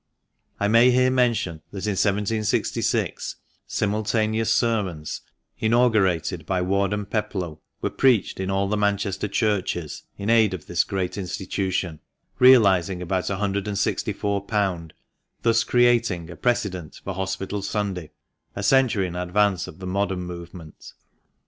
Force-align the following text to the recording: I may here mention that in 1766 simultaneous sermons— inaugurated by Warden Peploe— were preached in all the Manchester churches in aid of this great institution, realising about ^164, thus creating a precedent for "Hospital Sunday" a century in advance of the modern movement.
I 0.59 0.67
may 0.67 0.89
here 0.89 1.11
mention 1.11 1.57
that 1.69 1.85
in 1.85 1.91
1766 1.91 3.35
simultaneous 3.67 4.51
sermons— 4.51 5.21
inaugurated 5.59 6.43
by 6.47 6.59
Warden 6.63 7.05
Peploe— 7.05 7.59
were 7.83 7.91
preached 7.91 8.39
in 8.39 8.49
all 8.49 8.67
the 8.67 8.75
Manchester 8.77 9.27
churches 9.27 10.01
in 10.17 10.31
aid 10.31 10.55
of 10.55 10.65
this 10.65 10.83
great 10.83 11.19
institution, 11.19 11.99
realising 12.39 12.99
about 12.99 13.25
^164, 13.25 14.91
thus 15.43 15.63
creating 15.63 16.31
a 16.31 16.35
precedent 16.35 16.99
for 17.03 17.13
"Hospital 17.13 17.61
Sunday" 17.61 18.09
a 18.55 18.63
century 18.63 19.05
in 19.05 19.15
advance 19.15 19.67
of 19.67 19.77
the 19.77 19.85
modern 19.85 20.21
movement. 20.23 20.93